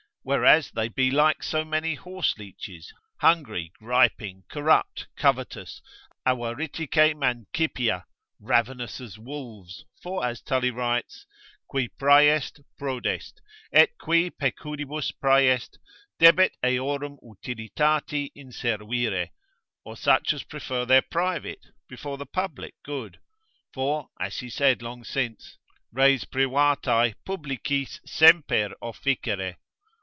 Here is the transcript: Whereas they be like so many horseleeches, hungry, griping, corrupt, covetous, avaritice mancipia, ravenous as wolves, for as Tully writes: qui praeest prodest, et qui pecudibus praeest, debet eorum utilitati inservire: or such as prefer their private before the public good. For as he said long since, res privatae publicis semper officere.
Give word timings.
Whereas 0.23 0.69
they 0.69 0.87
be 0.87 1.09
like 1.09 1.41
so 1.41 1.65
many 1.65 1.95
horseleeches, 1.95 2.93
hungry, 3.21 3.71
griping, 3.79 4.43
corrupt, 4.49 5.07
covetous, 5.15 5.81
avaritice 6.27 7.15
mancipia, 7.15 8.03
ravenous 8.39 9.01
as 9.01 9.17
wolves, 9.17 9.83
for 10.03 10.23
as 10.23 10.39
Tully 10.39 10.69
writes: 10.69 11.25
qui 11.67 11.87
praeest 11.89 12.61
prodest, 12.77 13.41
et 13.73 13.97
qui 13.97 14.29
pecudibus 14.29 15.11
praeest, 15.11 15.79
debet 16.19 16.51
eorum 16.63 17.17
utilitati 17.23 18.29
inservire: 18.35 19.29
or 19.83 19.97
such 19.97 20.33
as 20.33 20.43
prefer 20.43 20.85
their 20.85 21.01
private 21.01 21.65
before 21.89 22.19
the 22.19 22.27
public 22.27 22.75
good. 22.83 23.19
For 23.73 24.09
as 24.19 24.37
he 24.37 24.51
said 24.51 24.83
long 24.83 25.03
since, 25.03 25.57
res 25.91 26.25
privatae 26.25 27.15
publicis 27.25 27.99
semper 28.07 28.75
officere. 28.83 29.55